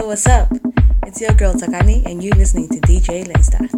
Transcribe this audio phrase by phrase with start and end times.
[0.00, 0.48] yo, what's up?
[1.06, 3.68] It's your girl Takani, and you're listening to DJ Lincstar.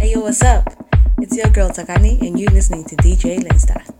[0.00, 0.68] Hey yo, what's up?
[1.18, 3.95] It's your girl Takani, and you're listening to DJ Lincstar.